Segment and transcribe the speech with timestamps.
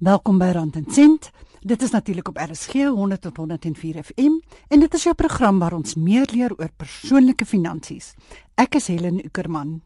[0.00, 1.26] Welkom by Rand en Sent.
[1.60, 4.38] Dit is natuurlik op RSG 100 tot 104 FM
[4.68, 8.14] en dit is jou program waar ons meer leer oor persoonlike finansies.
[8.56, 9.82] Ek is Helen Ukerman.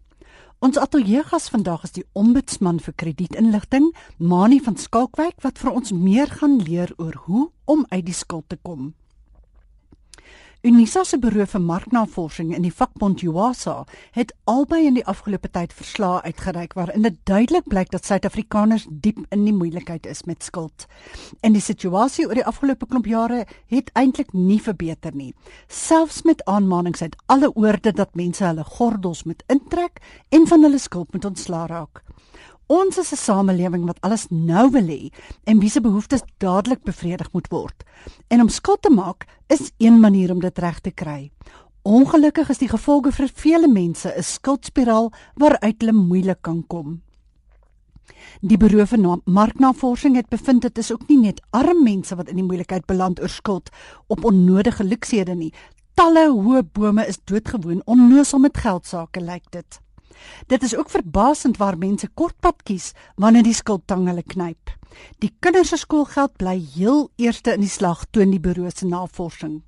[0.63, 3.91] Ons ateljeegas vandag is die ombudsman vir kredietinligting,
[4.23, 8.47] Mani van Skalkwyk wat vir ons meer gaan leer oor hoe om uit die skuld
[8.55, 8.93] te kom.
[10.65, 13.83] Unisa se beroep vir marknavorsing in die vakbond UASA
[14.17, 19.19] het albei in die afgelope tyd verslae uitgereik waarin dit duidelik blyk dat Suid-Afrikaners diep
[19.29, 20.87] in die moeilikheid is met skuld.
[21.45, 25.35] En die situasie oor die afgelope klomp jare het eintlik nie verbeter nie.
[25.69, 30.01] Selfs met aanmanings uit alle oorde dat mense hulle gordels moet intrek
[30.33, 32.01] en van hulle skuld moet ontslaa raak.
[32.67, 35.13] Ons is 'n samelewing wat alles nou wil hê
[35.45, 37.85] en wie se behoeftes dadelik bevredig moet word.
[38.29, 41.31] En om skuld te maak is een manier om dit reg te kry.
[41.83, 47.03] Ongelukkig is die gevolge vir vele mense 'n skuldspiraal waaruit hulle moeilik kan kom.
[48.41, 52.37] Die beroep van marknavorsing het bevind dit is ook nie net arm mense wat in
[52.37, 53.71] die moeilikheid beland oor skuld
[54.07, 55.53] op onnodige luksede nie.
[55.95, 59.84] Talle hoë bome is doodgewoon onnoosal met geldsaake lyk dit.
[60.47, 64.71] Dit is ook verbasend waar mense kortpad kies wanneer die skuldtang hulle knyp.
[65.19, 69.63] Die kinders se skoolgeld bly heel eerste in die slag toon die bureau se navorsing.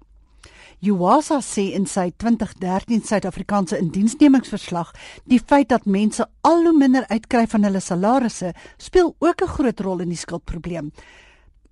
[0.85, 4.93] Uwasa sê in sy 2013 Suid-Afrikaanse indiensnemingsverslag
[5.25, 9.81] die feit dat mense al hoe minder uitkry van hulle salarisse speel ook 'n groot
[9.81, 10.93] rol in die skuldprobleem.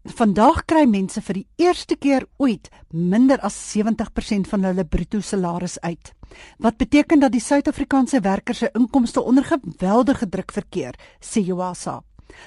[0.05, 5.79] Vandag kry mense vir die eerste keer ooit minder as 70% van hulle bruto salaris
[5.81, 6.11] uit.
[6.61, 10.93] Wat beteken dat die Suid-Afrikaanse werkers se inkomste onder geweldige druk verkeer,
[11.25, 12.03] sê Joasa.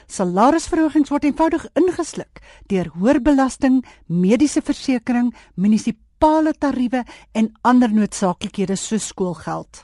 [0.06, 9.10] Salarisverhogings word eenvoudig ingesluk deur hoër belasting, mediese versekerings, munisipale tariewe en ander noodsaaklikhede soos
[9.10, 9.82] skoolgeld.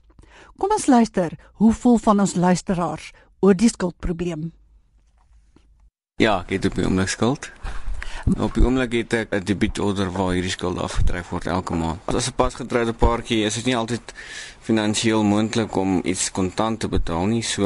[0.62, 4.52] Kom ons luister, hoe voel van ons luisteraars oor die skuldprobleem?
[6.22, 7.48] Ja, ek het op die oomblik skuld.
[8.24, 12.00] Op die oomblik het ek 'n debietorder waar hierdie skuld afgetrek word elke maand.
[12.06, 14.14] As 'n pasgetroude paartjie is dit nie altyd
[14.62, 17.64] finansiëel moontlik om iets kontant te betaal nie, so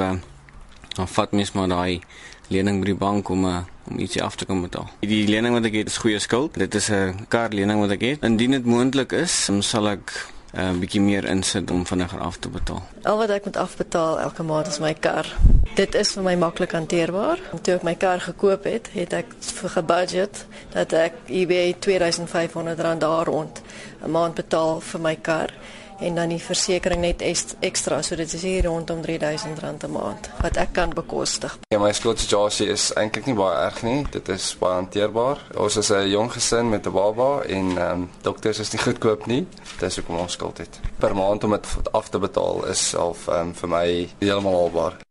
[0.95, 2.01] dan vat mens maar daai
[2.47, 4.89] lening by die bank om 'n uh, om ietsie af te kan betaal.
[4.99, 6.53] Die lening wat ek het is goeie skuld.
[6.53, 8.23] Dit is 'n kar lening wat ek het.
[8.23, 12.49] Indien dit moontlik is, sal ek 'n uh, bietjie meer insit om vinniger af te
[12.49, 12.81] betaal.
[13.03, 15.27] Al wat ek moet afbetaal elke maand is my kar.
[15.75, 17.39] Dit is vir my maklik hanteerbaar.
[17.61, 23.01] Toe ek my kar gekoop het, het ek vir gebudget dat ek eBay 2500 rand
[23.01, 23.61] daar rond
[24.01, 25.53] 'n maand betaal vir my kar
[25.99, 30.57] en dan die versekerings net ekstra so dit is hier rondom R3000 'n maand wat
[30.57, 31.57] ek kan bekostig.
[31.69, 34.05] Ja, my skootsjasie is eintlik nie baie erg nie.
[34.11, 35.41] Dit is baie hanteerbaar.
[35.57, 39.25] Ons is 'n jong gesin met 'n baba en ehm um, dokters is nie goedkoop
[39.25, 39.47] nie.
[39.79, 40.79] Dis hoekom ons skuld het.
[40.99, 45.06] Per maand om dit af te betaal is half ehm um, vir my heeltemal haalbaar.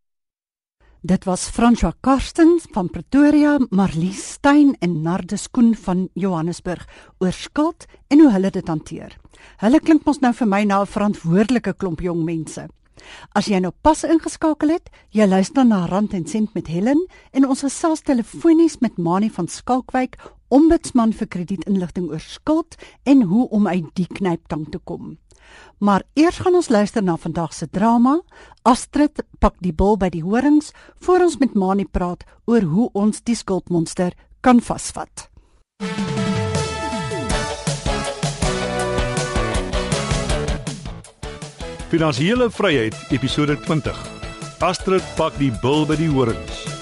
[1.03, 7.85] Dit was Franswa Karstens van Pretoria, Marlies Stein en Nardus Koen van Johannesburg oor skuld
[8.09, 9.13] en hoe hulle dit hanteer.
[9.61, 12.67] Hulle klink mos nou vir my na 'n verantwoordelike klomp jong mense.
[13.35, 17.45] As jy nou pas ingeskakel het, jy luister na Rand en Sent met Helen en
[17.45, 20.17] ons gesels telefonies met Mani van Skalkwyk,
[20.49, 22.75] ombudsman vir kredietinligting oor skuld
[23.05, 25.19] en hoe om uit die knyptang te kom.
[25.79, 28.21] Maar eers gaan ons luister na vandag se drama.
[28.63, 33.23] Astrid pak die bil by die horings voor ons met Mani praat oor hoe ons
[33.23, 35.29] die skuldmonster kan vasvat.
[41.89, 44.01] Finansiële Vryheid episode 20.
[44.59, 46.76] Astrid pak die bil by die horings.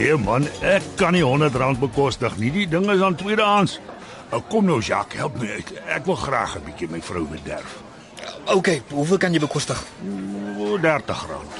[0.00, 2.48] Ja hey man, ek kan nie 100 rand bekostig nie.
[2.54, 3.74] Die ding is aan tweedehands.
[4.32, 5.72] Ou kom nou Jacques, help my uit.
[5.92, 7.74] Ek wil graag 'n bietjie my vrou bederf.
[8.46, 9.76] OK, hoeveel kan jy bekostig?
[10.56, 11.52] O, 30 rand.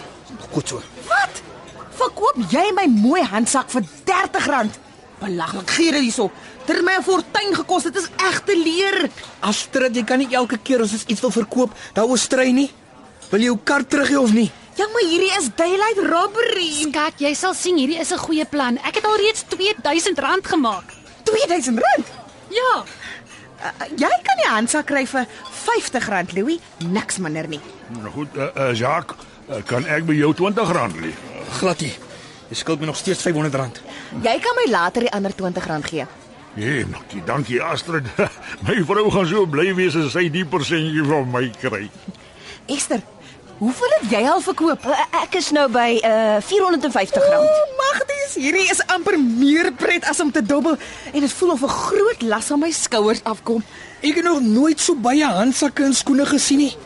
[0.53, 0.81] Goed so.
[1.09, 1.43] Wat?
[1.91, 4.79] Verkoop jy my mooi handsak vir 30 rand?
[5.19, 6.31] Belaglik, gee dit hierso.
[6.65, 7.83] Dit het my 'n fortuin gekos.
[7.83, 9.11] Dit is egte leer.
[9.41, 12.71] Astrid, jy kan nie elke keer as ons iets wil verkoop, daaroor stry nie.
[13.31, 14.51] Wil jy jou kar terug hê of nie?
[14.79, 16.71] Ja, maar hierdie is daylight robbery.
[16.87, 18.79] Skat, jy sal sien hierdie is 'n goeie plan.
[18.79, 20.95] Ek het al reeds R2000 gemaak.
[21.25, 22.07] 2000 rand?
[22.49, 22.85] Ja.
[23.61, 26.59] Uh, jy kan die handsak kry vir 50 rand, Louis.
[26.79, 27.61] Niks minder nie.
[27.89, 29.17] Nou goed, uh, uh, Jacques,
[29.51, 31.13] uh, kan ek by jou 20 rand lê?
[31.59, 31.93] Glad nie.
[32.49, 33.83] Jy skuld my nog steeds 500 rand.
[34.23, 36.07] Jy kan my later die ander 20 rand gee.
[36.55, 38.09] Nee, dankie, dankie Astrid.
[38.67, 41.85] my vrou gaan so bly wees as sy die persentjie van my kry.
[42.67, 43.05] Esther,
[43.61, 44.87] hoeveel het jy al verkoop?
[45.21, 47.49] Ek is nou by uh 450 rand.
[47.49, 50.79] O, magties, hierdie is amper meer pret as om te dobbel
[51.13, 53.65] en dit voel of 'n groot las aan my skouers afkom.
[54.01, 56.77] Ek het nog nooit so baie handsakke en skoene gesien nie.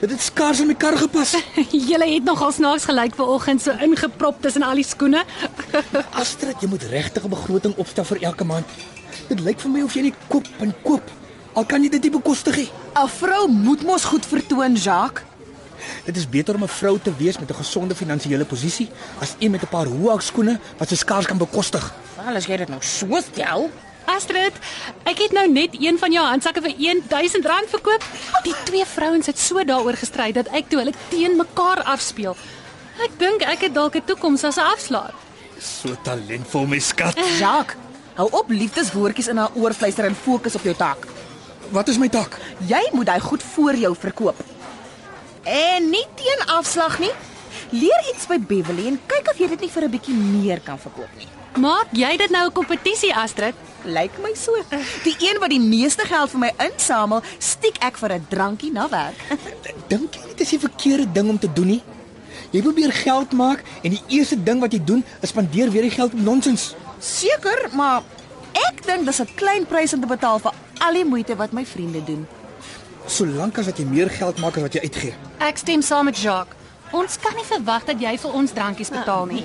[0.00, 1.36] Dit het skaars in my kar gepas.
[1.88, 5.24] Julle het nogal snaaks gelyk vanoggend so ingeprop tussen al die skoene.
[6.20, 8.66] Astrid, jy moet regtig 'n begroting opstel vir elke maand.
[9.28, 11.06] Dit lyk vir my of jy net koop en koop.
[11.54, 12.70] Al kan jy dit nie bekostig nie.
[12.94, 15.35] 'n Vrou moet mos goed vertoon, Jacques.
[16.04, 18.88] Dit is beter om 'n vrou te wees met 'n gesonde finansiële posisie
[19.20, 21.94] as een met 'n paar hoë skoene wat sy skaars kan bekostig.
[22.16, 23.70] Wel, as jy dit nou so stel.
[24.06, 24.54] Astrid,
[25.02, 28.04] ek het nou net een van jou handsakke vir R1000 verkoop.
[28.42, 32.36] Die twee vrouens het so daaroor gestry dat ek toe hulle teen mekaar afspeel.
[33.02, 35.14] Ek dink ek het dalk 'n toekoms as 'n afslaer.
[35.58, 37.18] So talentvol my skat.
[37.38, 37.76] Jacques,
[38.14, 41.06] hou op liefdeswoordjies in haar oor fluister en fokus op jou taak.
[41.70, 42.38] Wat is my taak?
[42.66, 44.55] Jy moet hy goed voor jou verkoop.
[45.46, 47.12] En nie teen afslag nie.
[47.70, 50.78] Leer iets by Beverly en kyk of jy dit nie vir 'n bietjie meer kan
[50.78, 51.28] verkoop nie.
[51.56, 53.54] Maak jy dit nou 'n kompetisie, Astrid?
[53.84, 54.52] Lyk my so.
[55.04, 58.88] Die een wat die meeste geld vir my insamel, stiek ek vir 'n drankie na
[58.88, 59.14] werk.
[59.88, 61.82] Dink jy dit is 'n verkeerde ding om te doen nie?
[62.50, 65.90] Jy probeer geld maak en die eerste ding wat jy doen is spandeer weer die
[65.90, 66.74] geld op nonsens.
[66.98, 68.02] Seker, maar
[68.52, 71.64] ek dink dis 'n klein prys om te betaal vir al die moeite wat my
[71.64, 72.26] vriende doen.
[73.06, 75.14] Solank as dat jy meer geld maak as wat jy uitgee.
[75.38, 76.56] Ek stem saam met Jacques.
[76.94, 79.44] Ons kan nie verwag dat jy vir ons drankies betaal nie.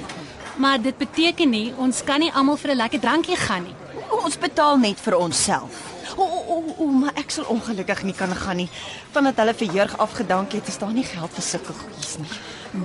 [0.61, 3.75] Maar dit beteken nie ons kan nie almal vir 'n lekker drankie gaan nie.
[4.23, 5.71] Ons betaal net vir onsself.
[6.17, 8.69] O, o, o, o, maar ek sal ongelukkig nie kan gaan nie.
[9.11, 12.29] Vandat hulle vir Jurg afgedank het, is daar nie geld vir sulke goedjies nie.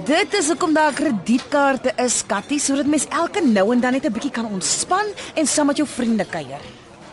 [0.07, 4.13] Dit is hoekom daar kredietkaarte is, Kattie, sodat mens elke nou en dan net 'n
[4.13, 6.61] bietjie kan ontspan en saam met jou vriende kuier.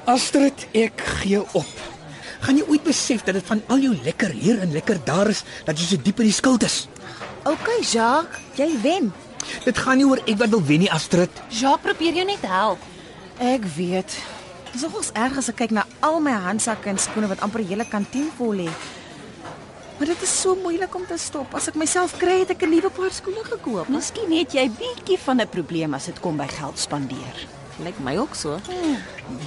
[0.06, 1.93] Astrid, ek gee op.
[2.44, 5.44] Gaan jy ooit besef dat dit van al jou lekker hier en lekker daar is
[5.64, 6.88] dat jy so diep in die skuld is?
[7.48, 9.14] OK, Jacques, jy wen.
[9.64, 11.32] Dit gaan nie oor ek wat wil wen nie, Astrid.
[11.48, 12.84] Jacques probeer jou net help.
[13.40, 14.18] Ek weet.
[14.74, 17.68] Dis nogals erg as ek kyk na al my handsakke en skoene wat amper 'n
[17.72, 18.70] hele kantien vol lê.
[19.98, 21.54] Maar dit is so moeilik om te stop.
[21.56, 23.88] As ek myself kry, het ek 'n nuwe paar skoene gekoop.
[23.88, 27.48] Miskien het jy bietjie van 'n probleem as dit kom by geld spandeer.
[27.80, 28.60] Lyk my ook so.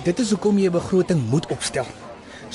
[0.05, 1.87] Dit is hoekom jy 'n begroting moet opstel.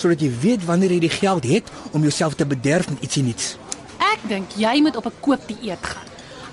[0.02, 3.54] Sodat jy weet wanneer jy die geld het om jouself te bederf met ietsie niets.
[4.02, 6.08] Ek dink jy moet op 'n koopdieet gaan.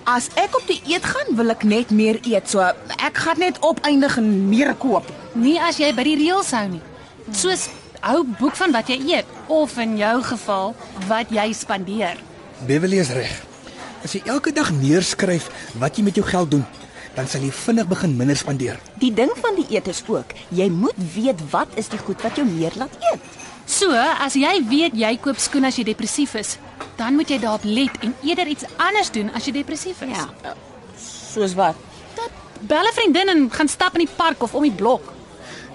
[0.04, 2.48] As ek op die eet gaan, wil ek net meer eet.
[2.48, 5.04] So ek gaan net opeindig en meer koop.
[5.34, 6.82] Nie as jy by die reëls hou nie.
[7.32, 7.68] Soos
[8.00, 10.74] hou boek van wat jy eet of in jou geval
[11.08, 12.16] wat jy spandeer.
[12.66, 13.34] Beverly is reg.
[14.04, 16.64] As jy elke dag neerskryf wat jy met jou geld doen,
[17.14, 18.78] dan sal jy vinnig begin minder spandeer.
[19.02, 22.38] Die ding van die eet is ook, jy moet weet wat is die goed wat
[22.38, 23.27] jou meer laat eet.
[23.68, 26.56] So, as jy weet jy koop skoene as jy depressief is,
[26.96, 30.16] dan moet jy daarop let en eerder iets anders doen as jy depressief is.
[30.16, 30.54] Ja.
[30.98, 31.76] Soos wat?
[32.60, 35.12] Bel 'n vriendin en gaan stap in die park of om die blok.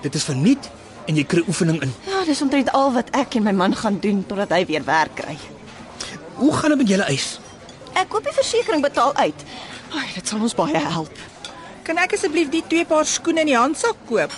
[0.02, 0.70] Dit is verniet
[1.06, 1.94] en jy kry oefening in.
[2.08, 5.16] Ja, dis omtrent al wat ek en my man gaan doen totdat hy weer werk
[5.16, 5.38] kry.
[6.36, 7.40] Hoe gaan dit met julle eis?
[7.94, 9.46] Ek koop die versekerings betaal uit.
[9.94, 11.12] Ai, dit sal ons baie help.
[11.84, 14.32] Kan ek asseblief die twee paar skoene in die handsak koop?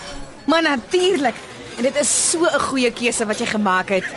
[0.46, 1.36] Maar natuurlik.
[1.78, 4.06] En dit is so 'n goeie keuse wat jy gemaak het.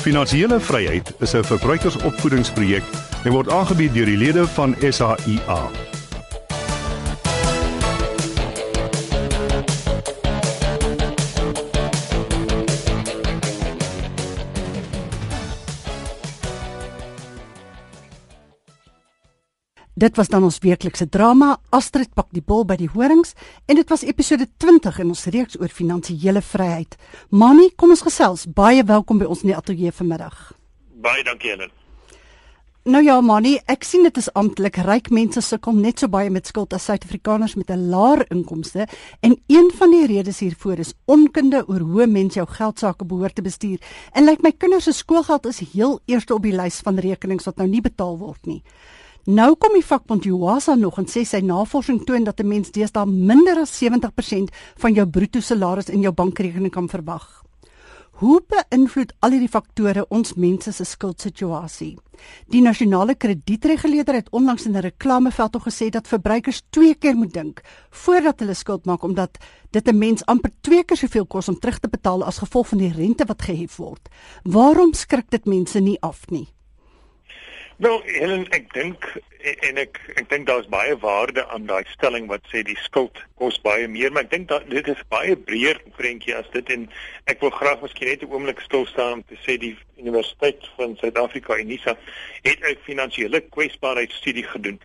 [0.00, 2.82] Finansiële vryheid is 'n verbruikersopvoedingsprojek
[3.24, 5.70] en word aangebied deur die lede van SAIA.
[20.00, 23.34] Dit was dan ons weeklikse drama Astrid pak die bol by die horings
[23.68, 26.94] en dit was episode 20 in ons reeks oor finansiële vryheid.
[27.28, 28.46] Mami, kom ons gesels.
[28.48, 30.38] Baie welkom by ons in die ateljee vanmiddag.
[31.04, 31.74] Baie dankie Helen.
[32.88, 36.48] Nou ja, Mani, ek sien dit is amptelik ryk mense sukkel net so baie met
[36.48, 38.88] skuld as Suid-Afrikaners met 'n laer inkomste
[39.20, 43.34] en een van die redes hiervoor is onkunde oor hoe mens jou geld sake behoort
[43.34, 43.78] te bestuur.
[44.14, 47.56] En lyk my kinders se skoolgeld is heel eerste op die lys van rekenings wat
[47.56, 48.62] nou nie betaal word nie.
[49.28, 53.06] Nou kom die vakbond Juasa nog en sê sy navorsing toon dat 'n mens deesdae
[53.06, 57.44] minder as 70% van jou bruto salaris in jou bankrekening kan verwag.
[58.20, 61.98] Hoe beïnvloed al hierdie faktore ons mense se skuldsituasie?
[62.48, 67.32] Die nasionale kredietreguleerder het onlangs in 'n reklameveld tog gesê dat verbruikers twee keer moet
[67.32, 67.60] dink
[67.90, 69.38] voordat hulle skuld maak omdat
[69.70, 72.78] dit 'n mens amper twee keer soveel kos om terug te betaal as gevolg van
[72.78, 74.08] die rente wat gehef word.
[74.42, 76.48] Waarom skrik dit mense nie af nie?
[77.80, 79.06] Wel, Helen, ek dink
[79.40, 83.56] en ek ek dink daar's baie waarde aan daai stelling wat sê die skuld kos
[83.64, 86.84] baie meer, maar ek dink dat dit is baie breër prentjie as dit en
[87.32, 90.92] ek wil graag miskien net 'n oomblik stil staan om te sê die Universiteit van
[91.00, 91.96] Suid-Afrika Unisa
[92.44, 94.76] het 'n finansiële kwesbaarheidsstudie gedoen.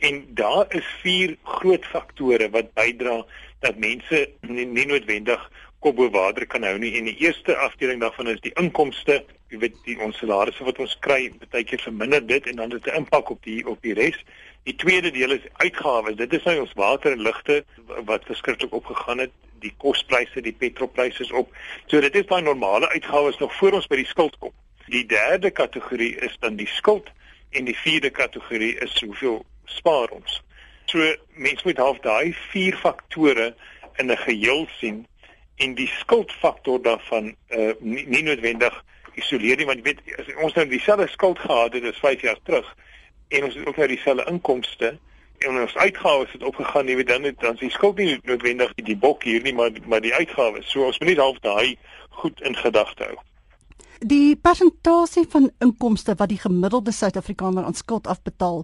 [0.00, 3.26] En daar is vier groot faktore wat bydra
[3.60, 5.50] dat mense nie, nie noodwendig
[5.84, 6.96] kop bo water kan hou nie.
[6.96, 9.24] En die eerste afdeling daarvan is die inkomste.
[9.48, 12.84] Jy weet die ons salarisse wat ons kry, baie keer verminder dit en dan het
[12.84, 14.18] dit 'n impak op die op die res.
[14.64, 16.16] Die tweede deel is uitgawes.
[16.16, 17.64] Dit is nou ons water en ligte
[18.04, 19.30] wat verskriklik opgegaan het.
[19.60, 21.56] Die kospryse, die petrolpryse is op.
[21.86, 24.52] So dit is daai normale uitgawes nog voor ons by die skuld kom.
[24.86, 27.08] Die derde kategorie is dan die skuld
[27.50, 30.42] en die vierde kategorie is hoeveel spaar ons.
[30.84, 33.54] So mense moet half daai vier faktore
[33.96, 35.06] in 'n geheel sien
[35.56, 38.84] en die skuldfaktor daarvan uh nie, nie noodwendig
[39.18, 42.72] isoleer nie want jy weet ons nou dieselfde skuld gehad het as 5 jaar terug
[43.28, 44.92] en ons het ook nou dieselfde inkomste
[45.46, 48.98] en ons uitgawes het opgegaan jy weet dan het dan die skuld nie noodwendig die
[49.06, 51.76] bok hier nie maar maar die uitgawes so ons moet net half daai
[52.22, 53.18] goed in gedagte hou
[53.98, 58.60] Die persentasie van inkomste wat die gemiddelde Suid-Afrikaner aan skuld afbetaal,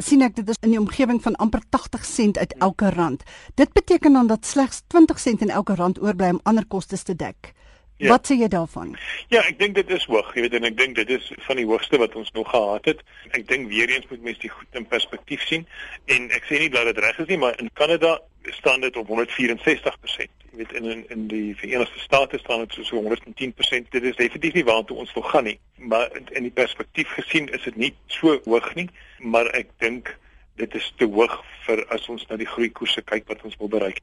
[0.00, 3.22] sien ek dit is in die omgewing van amper 80 sent uit elke rand.
[3.60, 7.12] Dit beteken dan dat slegs 20 sent in elke rand oorbly om ander kostes te
[7.12, 7.52] dek.
[7.98, 8.12] Ja.
[8.14, 8.92] Wat sê jy daarvan?
[9.26, 11.64] Ja, ek dink dit is hoog, jy weet en ek dink dit is van die
[11.66, 13.00] hoogste wat ons nog gehad het.
[13.34, 15.64] Ek dink weer eens moet mense dit goed in perspektief sien
[16.06, 18.20] en ek sê nie dat dit reg is nie, maar in Kanada
[18.54, 20.30] staan dit op 164%.
[20.52, 23.90] Jy weet in in, in die Verenigde State staan dit so 110%.
[23.90, 27.66] Dit is definitief nie waartoe ons wil gaan nie, maar in die perspektief gesien is
[27.66, 28.86] dit nie so hoog nie,
[29.18, 30.14] maar ek dink
[30.62, 31.34] dit is te hoog
[31.66, 33.98] vir as ons na die groeikoerse kyk wat ons wil bereik.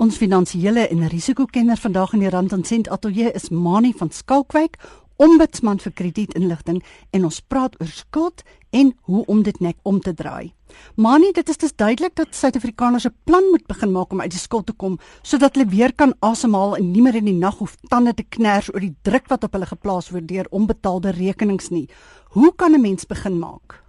[0.00, 4.78] Ons finansiële en risikokenner vandag in die Rand en Sent Atelier is Mani van Skalkwyk,
[5.20, 6.80] ombudsman vir kredietinligting
[7.12, 10.54] en ons praat oor skuld en hoe om dit net om te draai.
[10.96, 14.40] Mani, dit is dus duidelik dat Suid-Afrikaners 'n plan moet begin maak om uit die
[14.40, 17.76] skuld te kom sodat hulle weer kan asemhaal en nie meer in die nag hoef
[17.88, 21.88] tande te kners oor die druk wat op hulle geplaas word deur onbetaalde rekenings nie.
[22.30, 23.81] Hoe kan 'n mens begin maak?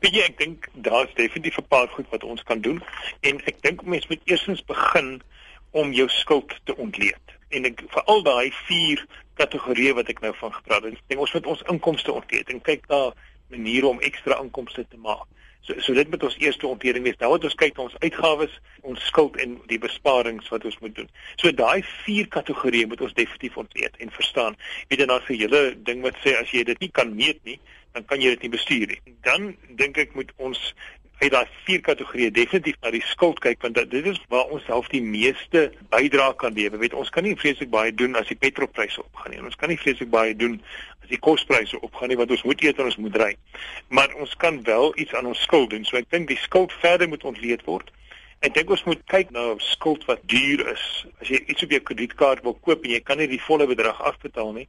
[0.00, 2.82] Weet jy, ek dink daar's definitief 'n paar goed wat ons kan doen
[3.20, 5.22] en ek dink mense moet eersins begin
[5.70, 7.34] om jou skuld te ontleed.
[7.48, 11.32] En ek vir al daai vier kategorieë wat ek nou van gepraat het, dink ons
[11.32, 13.12] moet ons inkomste ontleed en kyk daar
[13.48, 15.26] maniere om ekstra inkomste te maak.
[15.68, 17.16] So so dit moet ons eerste ontleding wees.
[17.20, 18.54] Nou moet ons kyk na ons uitgawes,
[18.88, 21.08] ons skuld en die besparings wat ons moet doen.
[21.36, 24.56] So daai vier kategorieë moet ons definitief ontleed en verstaan.
[24.88, 27.58] Weet jy dan vir julle ding wat sê as jy dit nie kan meet nie,
[27.98, 29.00] dan kan jy dit nie bestuur nie.
[29.26, 30.60] Dan dink ek moet ons
[31.18, 34.86] uit daai vier kategorieë definitief na die skuld kyk want dit is waar ons self
[34.92, 36.78] die meeste bydra kan lewe.
[36.78, 39.42] Weet ons kan nie vreeslik baie doen as die petrolpryse opgaan nie.
[39.42, 40.60] Ons kan nie vreeslik baie doen
[41.02, 43.32] as die kospryse opgaan nie want ons moet eet en ons moet ry.
[43.90, 45.86] Maar ons kan wel iets aan ons skuld doen.
[45.88, 47.90] So ek dink die skuld verder moet ontleed word.
[48.46, 50.84] Ek dink ons moet kyk na skuld wat duur is.
[51.18, 53.98] As jy iets op jou kredietkaart wil koop en jy kan nie die volle bedrag
[54.06, 54.68] afbetaal nie,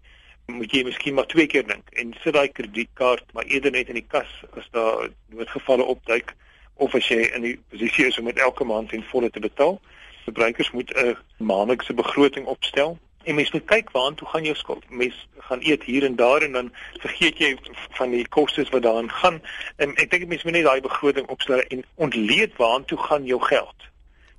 [0.51, 3.99] moet jy miskien maar twee keer dink en sit daai kredietkaart maar eerder net in
[3.99, 6.35] die kas as daar noodgevalle opduik
[6.79, 9.79] of as jy in die posisie is om met elke maand in volle te betaal.
[10.23, 14.89] Verbruikers moet 'n maandelikse begroting opstel en mens moet kyk waartoe gaan jou skuld.
[14.89, 17.57] Mens gaan eet hier en daar en dan vergeet jy
[17.99, 19.41] van die kostes wat daarin gaan.
[19.75, 23.75] En ek dink mense moet net daai begroting opstel en ontleed waartoe gaan jou geld.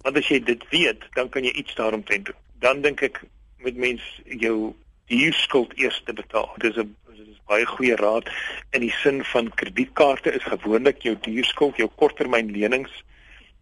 [0.02, 2.40] Want as jy dit weet, dan kan jy iets daaromtrent doen.
[2.58, 3.22] Dan dink ek
[3.58, 4.74] moet mens jou
[5.10, 6.50] huurskuld eers te betaal.
[6.62, 8.30] Dis 'n dis baie goeie raad
[8.70, 12.92] in die sin van kredietkaarte is gewoonlik jou huurskuld, jou korttermynlenings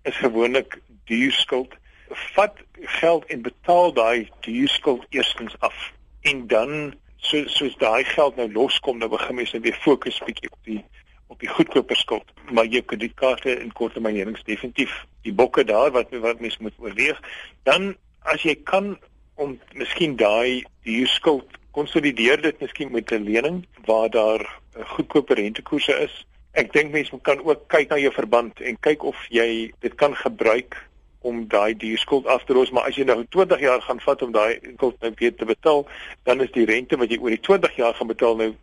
[0.05, 1.75] is gewoonlik huurskuld.
[2.35, 2.57] Vat
[3.01, 8.99] geld en betaal daai huurskuld eerstens af en dan so soos daai geld nou loskom,
[8.99, 10.85] dan begin mens net weer fokus bietjie op die
[11.29, 12.31] op die goedkoper skuld.
[12.51, 17.21] Maar jou kredietkaarte en korttermynlenings definitief die bokke daar wat wat mens moet oorweeg.
[17.69, 18.97] Dan as jy kan
[19.39, 24.43] om miskien daai huurskuld konsolideer dit miskien met 'n lening waar daar
[24.77, 26.27] 'n goedkope rentekoerse is.
[26.53, 30.15] Ek dink mense kan ook kyk na jou verband en kyk of jy dit kan
[30.15, 30.77] gebruik
[31.21, 34.33] om daai huurskuld af te los, maar as jy nou 20 jaar gaan vat om
[34.33, 35.87] daai skuld nou weer te betaal,
[36.23, 38.55] dan is die rente wat jy oor die 20 jaar gaan betaal nou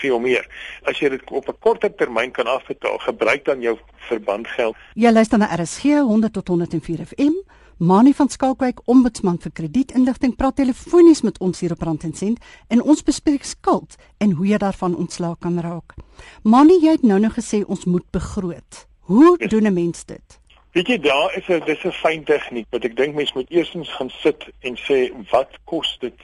[0.00, 0.46] veel meer.
[0.82, 4.76] As jy dit op 'n korter termyn kan afbetaal, gebruik dan jou verbandgeld.
[4.94, 7.34] Jy luister na RSG 100 tot 104 FM.
[7.78, 12.38] Mani van Skalkwyk, ombudsman vir kredietinligting, praat telefonies met ons hier op Rand en Sent
[12.72, 15.92] en ons bespreek skuld en hoe jy daarvan ontslae kan raak.
[16.40, 18.86] Mani, jy het nou nog gesê ons moet begroot.
[19.12, 20.40] Hoe doen 'n mens dit?
[20.72, 23.92] Weet jy, daar is 'n dis 'n fyn tegniek, wat ek dink mens moet eersins
[23.92, 26.20] gaan sit en sê wat kos dit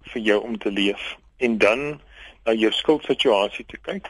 [0.00, 2.00] vir jou om te leef en dan
[2.44, 4.08] na jou skuldsituasie te kyk.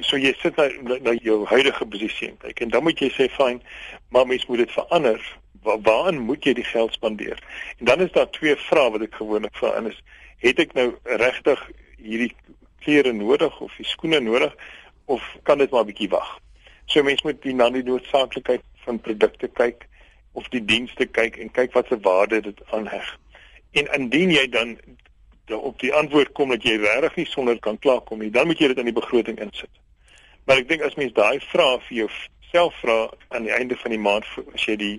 [0.00, 3.62] So jy sit na, na jou huidige posisie kyk en dan moet jy sê fyn,
[4.08, 7.38] maar mens moet dit verander waaraan moet jy die geld spandeer?
[7.78, 9.98] En dan is daar twee vrae wat ek gewoonlik vra en is
[10.44, 11.62] het ek nou regtig
[11.96, 12.34] hierdie
[12.84, 14.54] klere nodig of die skoene nodig
[15.04, 16.38] of kan dit maar 'n bietjie wag?
[16.86, 19.86] So mense moet die na die noodsaaklikheid van produkte kyk
[20.32, 23.18] of die dienste kyk en kyk wat se waarde dit aanheg.
[23.72, 24.78] En indien jy dan
[25.56, 28.68] op die antwoord kom dat jy regtig nie sonder kan klaarkom nie, dan moet jy
[28.72, 29.70] dit in die begroting insit.
[30.46, 32.98] Maar ek dink as mens daai vrae vir jouself vra
[33.28, 34.94] aan die einde van die maand as jy die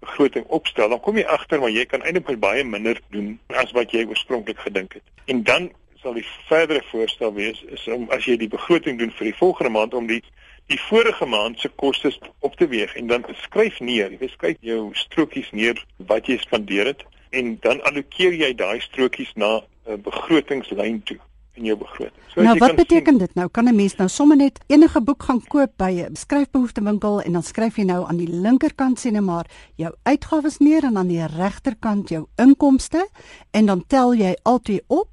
[0.00, 3.92] begroting opstel, dan kom jy agter maar jy kan eintlik baie minder doen as wat
[3.92, 5.06] jy oorspronklik gedink het.
[5.26, 5.70] En dan
[6.02, 9.72] sal die verdere voorstel wees is om as jy die begroting doen vir die volgende
[9.76, 10.22] maand om die
[10.70, 14.92] die vorige maand se kostes op te weeg en dan skryf neer, jy skryf jou
[14.94, 15.80] strokies neer
[16.12, 17.02] wat jy spandeer het
[17.34, 21.18] en dan allokeer jy daai strokies na 'n begrotingslyn toe
[21.60, 22.24] in jou begroting.
[22.32, 23.48] So nou wat beteken sien, dit nou?
[23.48, 27.42] Kan 'n mens nou sommer net enige boek gaan koop by 'n skryfbehoeftewinkel en dan
[27.42, 31.26] skryf jy nou aan die linkerkant sien jy maar jou uitgawes neer en aan die
[31.26, 33.08] regterkant jou inkomste
[33.50, 35.08] en dan tel jy altyd op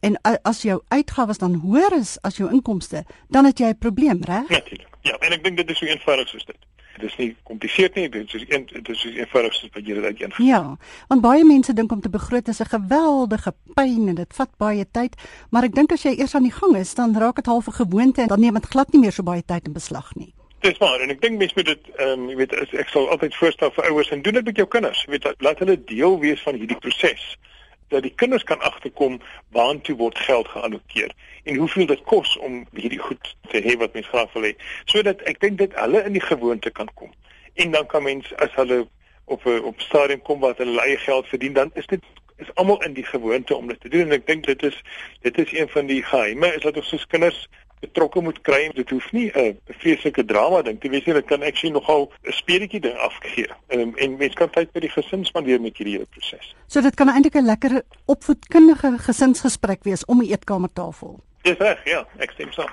[0.00, 4.22] en as jou uitgawes dan hoër is as jou inkomste, dan het jy 'n probleem,
[4.22, 4.48] reg?
[4.48, 4.88] Natuurlik.
[5.00, 6.56] Ja, en ek dink dit is so eenvoudig soos dit.
[6.94, 10.04] Dit is nie kompliseerd nie, dit is een dit is eenvoudig soos wat jy dit
[10.04, 10.34] uiteen.
[10.46, 10.76] Ja,
[11.10, 14.86] want baie mense dink om te begroot is 'n geweldige pyn en dit vat baie
[14.90, 15.16] tyd,
[15.50, 17.72] maar ek dink as jy eers aan die gang is, dan raak dit half 'n
[17.82, 20.34] gewoonte en dan neem dit glad nie meer so baie tyd in beslag nie.
[20.60, 23.34] Dis maar en ek dink mense moet dit ehm um, jy weet ek sal altyd
[23.34, 25.04] voorstel vir ouers en doen dit met jou kinders.
[25.04, 27.36] Jy weet laat hulle deel wees van hierdie proses
[27.88, 31.12] dat die kinders kan agterkom waartoe word geld geallokeer
[31.44, 34.54] en hoeveel dit kos om hierdie goed te hê wat mens graag wil hê.
[34.84, 37.12] Sodat ek dink dit hulle in die gewoonte kan kom.
[37.54, 38.86] En dan kan mens as hulle
[39.24, 42.00] op 'n op stadium kom wat hulle eie geld verdien dan is dit
[42.36, 44.00] is almal in die gewoonte om dit te doen.
[44.00, 44.82] En ek dink dit is
[45.20, 47.48] dit is een van die geheime is dat ons soos kinders
[47.80, 48.70] betrokke moet kry.
[48.74, 51.14] Dit hoef nie 'n vreeslike drama ding te wees nie.
[51.14, 53.48] Dit kan actually nogal 'n speletjie ding afgee.
[53.68, 56.54] Um, en mens kan tyd by die gesin spandeer met hierdie hele proses.
[56.66, 61.20] So dit kan eintlik 'n lekker opvoedkundige gesinsgesprek wees om 'n eetkamertafel.
[61.44, 62.70] Dis reg, ja, ek stem saam.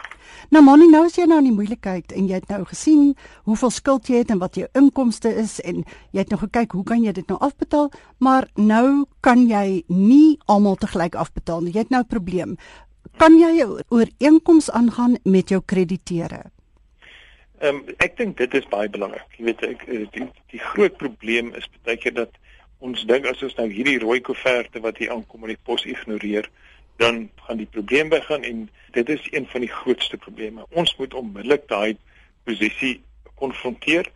[0.50, 3.74] Nou Moni, nou is jy nou in die moeilikheid en jy het nou gesien hoeveel
[3.76, 5.82] skuld jy het en wat jou inkomste is en
[6.16, 7.90] jy het nou gekyk hoe kan jy dit nou afbetaal,
[8.24, 11.74] maar nou kan jy nie almal te gelyk afbetaal nie.
[11.76, 12.56] Jy het nou 'n probleem
[13.18, 16.52] kan jy jou ooreenkoms aangaan met jou krediteure?
[17.62, 19.28] Ehm um, ek dink dit is baie belangrik.
[19.38, 22.40] Jy weet ek eh, die, die groot probleem is baie keer dat
[22.82, 26.48] ons dink as ons nou hierdie rooi koeverte wat hier aankom in die pos ignoreer,
[26.98, 28.64] dan gaan die probleem begin en
[28.98, 30.66] dit is een van die grootste probleme.
[30.74, 31.98] Ons moet onmiddellik daai
[32.50, 32.96] posisie
[33.38, 34.10] konfronteer.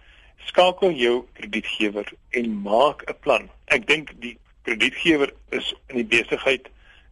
[0.49, 3.49] Skakel jou kredietgewer en maak 'n plan.
[3.65, 6.69] Ek dink die kredietgewer is in die besigheid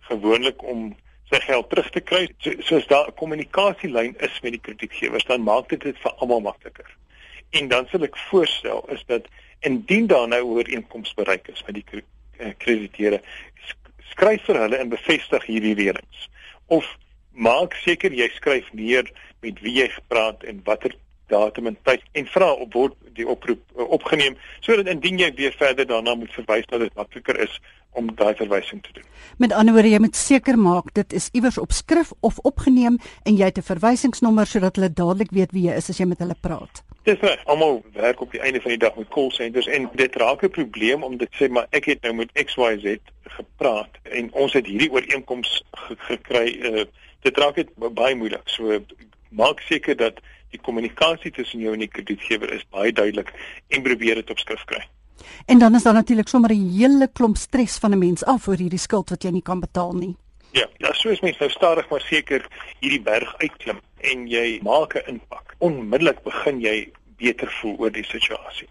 [0.09, 0.95] gewoonlik om
[1.31, 2.27] sy geld terug te kry.
[2.38, 6.41] So, soos daar 'n kommunikasielyn is met die kredietgewers, dan maak dit dit vir almal
[6.41, 6.89] makliker.
[7.51, 9.27] En dan sal ek voorstel is dat
[9.59, 12.03] indien daar nou ooreenkomste bereik is met die
[12.38, 13.21] eh, krediteure,
[14.09, 16.29] skryf vir hulle en bevestig hierdie reëlings.
[16.65, 16.97] Of
[17.31, 19.09] maak seker jy skryf neer
[19.41, 20.95] met wie jy gepraat en watter
[21.31, 25.55] datum en tyd en vra op word die oproep uh, opgeneem sodat indien jy weer
[25.57, 27.59] verder daarna moet verwys dat dit makliker is
[27.93, 29.03] om daai verwysing te doen.
[29.38, 33.36] Met ander woorde jy moet seker maak dit is iewers op skrif of opgeneem en
[33.36, 36.36] jy het 'n verwysingsnommer sodat hulle dadelik weet wie jy is as jy met hulle
[36.41, 36.84] praat.
[37.03, 37.45] Dis reg.
[37.45, 40.49] Almal werk op die einde van die dag met call centers en dit raak 'n
[40.49, 44.91] probleem om dit sê maar ek het nou met XYZ gepraat en ons het hierdie
[44.91, 46.47] ooreenkoms ge gekry.
[46.47, 46.86] Uh,
[47.21, 48.49] dit raak dit baie moeilik.
[48.49, 48.79] So
[49.29, 53.34] maak seker dat die kommunikasie tussen jou en die kredietgewer is baie duidelik
[53.67, 54.84] en probeer dit op skrift kry.
[55.45, 58.58] En dan is daar natuurlik sommer 'n hele klomp stres van 'n mens af oor
[58.58, 60.15] hierdie skuld wat jy nie kan betaal nie.
[60.52, 62.47] Ja, ja, so is mens nou stadig maar seker
[62.80, 65.56] hierdie berg uitklim en jy maak 'n impak.
[65.58, 68.67] Onmiddellik begin jy beter voel oor die situasie.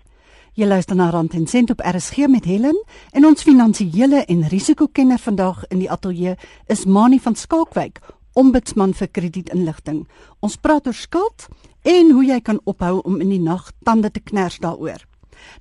[0.53, 5.19] Jy luister na Rand en Sent op RSG met Helen en ons finansiële en risikokenner
[5.19, 6.35] vandag in die ateljee
[6.67, 8.01] is Mani van Skalkwyk,
[8.33, 10.05] ombudsman vir kredietinligting.
[10.41, 11.49] Ons praat oor skuld
[11.83, 15.03] en hoe jy kan ophou om in die nag tande te kners daaroor.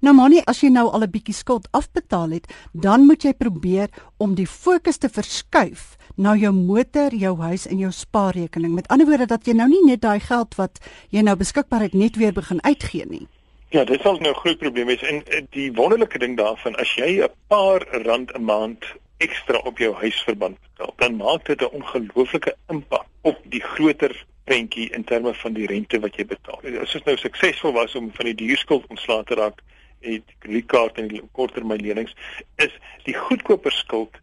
[0.02, 3.90] Nou manie, as jy nou al 'n bietjie skuld afbetaal het, dan moet jy probeer
[4.18, 8.74] om die fokus te verskuif na jou motor, jou huis en jou spaarrekening.
[8.74, 11.94] Met ander woorde dat jy nou nie net daai geld wat jy nou beskikbaar het
[11.94, 13.28] net weer begin uitgee nie.
[13.72, 17.24] Ja, dit sal nou 'n groot probleem wees en die wonderlike ding daarvan as jy
[17.24, 18.86] 'n paar rand 'n maand
[19.18, 24.90] ekstra op jou huisverband betaal, dan maak dit 'n ongelooflike impak op die groter prentjie
[24.96, 26.62] in terme van die rente wat jy betaal.
[26.82, 29.62] As dit nou suksesvol was om van die duurskuld ontslae te raak
[30.02, 32.16] en die kredietkaart en korttermyn lenings,
[32.56, 32.74] is
[33.06, 34.18] die goedkoper skuld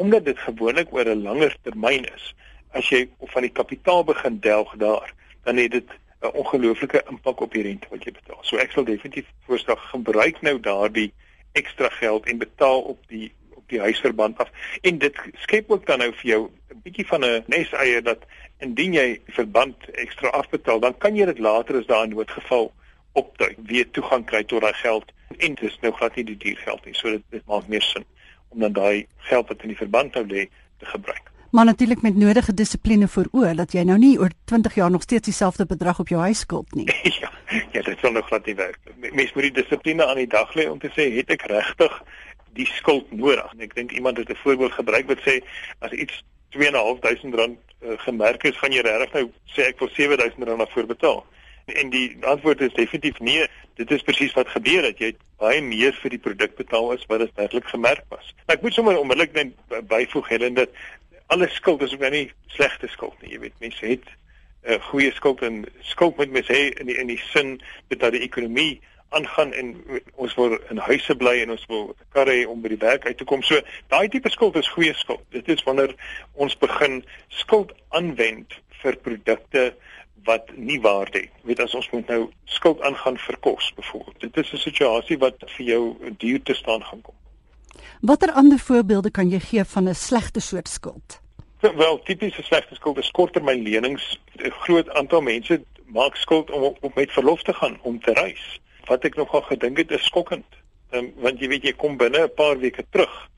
[0.00, 2.34] omdat dit gewoonlik oor 'n langer termyn is.
[2.72, 5.12] As jy van die kapitaal begin delg daar,
[5.44, 5.88] dan het dit
[6.22, 8.38] 'n ongelooflike impak op die rente wat jy betaal.
[8.42, 11.12] So ek sal definitief voorstel gebruik nou daardie
[11.52, 13.32] ekstra geld en betaal op die
[13.72, 14.50] die huisverband af.
[14.82, 18.24] En dit skep ook dan nou vir jou 'n bietjie van 'n neseier dat
[18.62, 22.72] indien jy verband ekstra afbetaal, dan kan jy dit later as daar 'n noodgeval
[23.12, 26.56] opduik, weer toegang kry tot daai geld en dit is nou glad nie die duur
[26.64, 26.94] geld nie.
[26.94, 28.04] So dit dit maak meer sin
[28.48, 31.30] om dan daai geld wat in die verband nou lê te gebruik.
[31.52, 35.02] Maar natuurlik met nodige dissipline voor oë dat jy nou nie oor 20 jaar nog
[35.02, 36.86] steeds dieselfde bedrag op jou huis skuld nie.
[37.20, 37.30] ja,
[37.72, 38.78] ja, dit sal nog glad nie werk.
[38.96, 41.98] Mens moet die dissipline aan die dag lê om te sê het ek regtig
[42.56, 43.52] die skuld nodig?
[43.58, 45.40] Ek dink iemand het 'n voorbeeld gebruik wat sê
[45.78, 46.22] as iets
[46.56, 50.86] 2.500 rand uh, gemerk is, gaan jy regtig nou sê ek wil 7.000 rand daarvoor
[50.86, 51.24] betaal.
[51.64, 53.46] En die antwoord is definitief nee.
[53.74, 54.98] Dit is presies wat gebeur het.
[54.98, 58.34] Jy het baie meer vir die produk betaal as wat dit werklik gemerk was.
[58.46, 60.74] Nou, ek moet sommer onmiddellik net byvoeg Helen dat
[61.32, 63.32] alle skuld is ook nou nie slegte skuld nie.
[63.32, 66.86] Jy weet, mense het 'n uh, eh, goeie skuld en skuld moet mens hê in
[66.86, 68.80] die in die sin dat die ekonomie
[69.12, 69.72] aangaan en
[70.14, 73.18] ons wil in huise bly en ons wil karre hê om by die werk uit
[73.18, 73.42] te kom.
[73.42, 73.60] So
[73.92, 75.24] daai tipe skuld is goeie skuld.
[75.30, 75.94] Dit is wanneer
[76.32, 79.72] ons begin skuld aanwend vir produkte
[80.26, 81.32] wat nie waarde het.
[81.46, 84.20] Weet as ons moet nou skuld aangaan vir kos byvoorbeeld.
[84.20, 87.14] Dit is 'n situasie wat vir jou duur te staan gaan kom.
[88.00, 91.20] Watter ander voorbeelde kan jy gee van 'n slegte soort skuld?
[91.60, 94.20] Wel, tipiese slegte skuld is korttermynlenings.
[94.36, 98.60] 'n Groot aantal mense maak skuld om om met verlof te gaan om te reis
[98.88, 100.46] wat ek nogal gedink het is skokkend.
[100.92, 103.28] Um, want jy weet jy kom binne 'n paar weke terug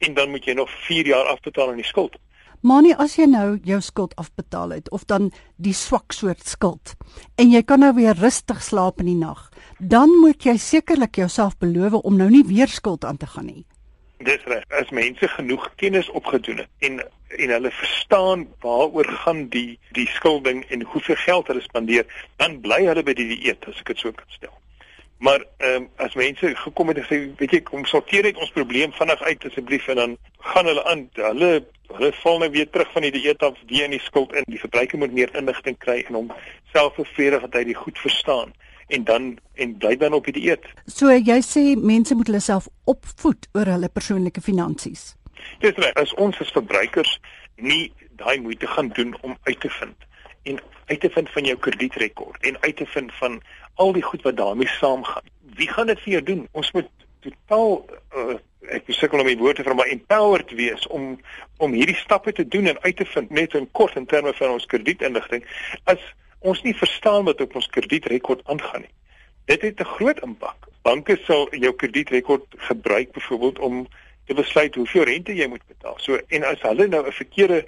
[0.00, 2.16] en dan moet jy nog 4 jaar afbetaal aan die skuld.
[2.60, 6.94] Maar nie as jy nou jou skuld afbetaal het of dan die swak soort skuld
[7.36, 11.56] en jy kan nou weer rustig slaap in die nag, dan moet jy sekerlik jouself
[11.58, 13.64] beloof om nou nie weer skuld aan te gaan nie.
[14.22, 14.64] Dis reg.
[14.68, 20.64] As mense genoeg kennis opgedoen het en en hulle verstaan waaroor gaan die die skulding
[20.68, 22.06] en hoeveel geld hulle spandeer,
[22.36, 24.52] dan bly hulle by die dieet as ek dit so kan stel.
[25.24, 28.52] Maar ehm um, as mense gekom het en sê, weet jy, kom sorteer net ons
[28.56, 30.16] probleem vinnig uit asseblief en dan
[30.52, 31.50] gaan hulle aan, hulle
[31.94, 34.44] hulle val nou weer terug van die dieet af, weer in die skuld in.
[34.52, 36.34] Die verbruiker moet meer inligting kry en hom
[36.74, 38.52] self bevredig dat hy dit goed verstaan
[38.90, 40.66] en dan en bly dan op die dieet.
[40.86, 45.14] So jy sê mense moet hulle self opvoed oor hulle persoonlike finansies.
[45.64, 45.94] Dis reg.
[46.00, 47.16] As ons as verbruikers
[47.60, 50.08] nie daai moeite gaan doen om uit te vind
[50.42, 53.40] en uit te vind van jou kredietrekord en uit te vind van
[53.74, 55.28] al die goed wat daarmee saamgaan.
[55.56, 56.46] Wie gaan dit vir jou doen?
[56.52, 56.88] Ons moet
[57.24, 57.84] totaal
[58.16, 58.36] uh,
[58.76, 61.14] ek sukkel om die woorde vir my empowered wees om
[61.60, 64.56] om hierdie stappe te doen en uit te vind net in kort in terme van
[64.56, 65.44] ons kredietinligting
[65.92, 66.02] as
[66.40, 68.94] ons nie verstaan wat op ons kredietrekord aangaan nie.
[69.50, 70.68] Dit het 'n groot impak.
[70.82, 73.86] Banke sal jou kredietrekord gebruik byvoorbeeld om
[74.26, 75.94] te besluit hoeveel rente jy moet betaal.
[75.98, 77.66] So en as hulle nou 'n verkeerde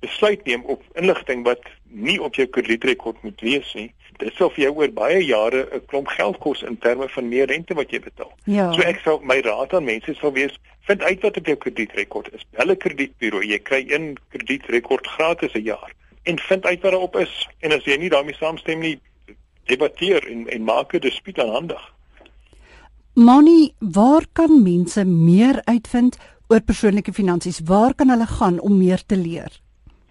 [0.00, 4.64] besluit neem op inligting wat nie op jou kredietrekord moet wees nie, dit sal vir
[4.64, 8.00] jou oor baie jare 'n klomp geld kos in terme van meer rente wat jy
[8.00, 8.32] betaal.
[8.44, 8.72] Ja.
[8.72, 12.34] So ek sal my raad aan mense sal wees, vind uit wat op jou kredietrekord
[12.34, 12.46] is.
[12.50, 15.92] Bel 'n kredietburo, jy kry een kredietrekord gratis 'n jaar
[16.26, 18.96] en vind uit wat daarop is en as jy nie daarmee saamstem nie
[19.70, 21.82] debatteer en en maak 'n dispuut aanhandig.
[23.14, 27.60] Moni, waar kan mense meer uitvind oor persoonlike finansies?
[27.64, 29.60] Waar kan hulle gaan om meer te leer?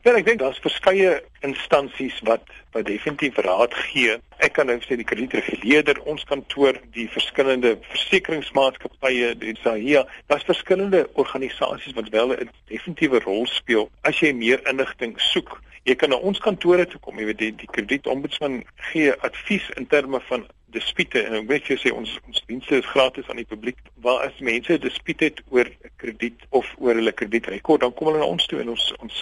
[0.06, 2.44] Ja, ek dink daar's verskeie instansies wat
[2.76, 4.18] wat definitief raad gee.
[4.38, 11.06] Ek kan nou sê die kredietreguleerder, ons kantoor, die verskillende versekeringsmaatskappye, die SAHIA, daar's verskillende
[11.14, 16.18] organisasies wat wel 'n definitiewe rol speel as jy meer inligting soek jy kan na
[16.18, 21.22] ons kantore toe kom jy weet die, die kredietombudsman gee advies in terme van dispute
[21.22, 23.78] en ek weet jy sê ons ons dienste is gratis aan die publiek.
[24.04, 25.68] Waar as mense dispute het oor
[26.02, 29.16] krediet of oor hulle kredietrekord dan kom hulle na ons toe en ons ons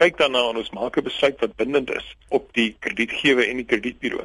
[0.00, 3.68] kyk daarna en ons maak 'n besluit wat bindend is op die kredietgewer en die
[3.68, 4.24] kredietburo.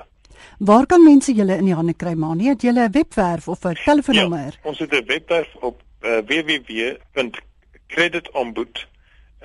[0.59, 3.65] Waar kan mense julle in die hande kry maar nie het julle 'n webwerf of
[3.65, 4.53] 'n telefoonnommer?
[4.55, 8.87] ja, Ons het 'n webwerf op uh, www.creditombud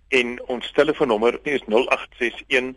[0.08, 2.74] en ons telefoonnommer is 0861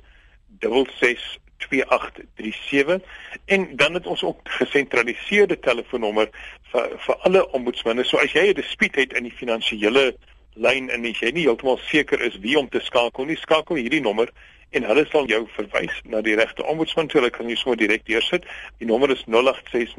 [0.59, 3.01] 662837
[3.45, 6.29] en dan het ons ook gesentraliseerde telefoonnommer
[6.71, 8.03] vir vir alle ombudsmanne.
[8.03, 10.15] So as jy 'n dispuut het in die finansiële
[10.53, 14.31] lyn en jy nie heeltemal seker is wie om te skakel nie, skakel hierdie nommer
[14.69, 17.09] en hulle sal jou verwys na die regte ombudsman.
[17.11, 18.45] Hulle kan jou sommer direk deursit.
[18.77, 19.95] Die nommer is 0860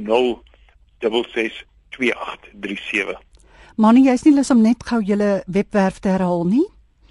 [1.00, 1.64] 66
[1.96, 3.18] 2837.
[3.76, 6.66] Manie, jy's nie lus om net gou julle webwerf te herhaal nie?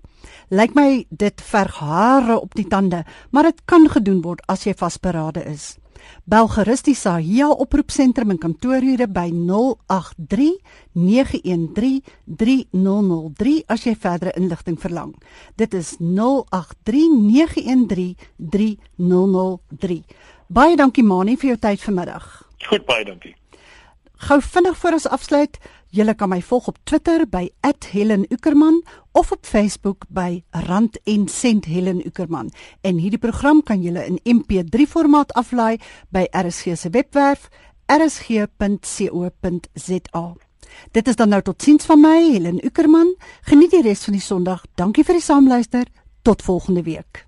[0.48, 4.74] Lyk my dit verg hare op die tande, maar dit kan gedoen word as jy
[4.76, 5.78] vasberade is.
[6.24, 10.58] Bel gerus die Sahia oproepsentrum in kantoorure by 083
[10.92, 15.14] 913 3003 as jy verdere inligting verlang.
[15.56, 20.02] Dit is 083 913 3003.
[20.48, 22.28] Baie dankie Mani vir jou tyd vanmiddag.
[22.68, 23.34] Goed, baie dankie.
[24.24, 25.58] Gou vinnig voor ons afsluit,
[25.94, 31.64] Julle kan my volg op Twitter by @HelenUckerman of op Facebook by Rand en Sent
[31.64, 32.50] Helen Uckerman.
[32.80, 35.78] En hierdie program kan julle in MP3 formaat aflaai
[36.08, 37.48] by RSG se webwerf
[37.86, 38.56] rsg.co.za.
[40.90, 43.16] Dit is dan nou totiens van my, Helen Uckerman.
[43.42, 44.64] Geniet die res van die Sondag.
[44.74, 45.86] Dankie vir die saamluister.
[46.22, 47.26] Tot volgende week.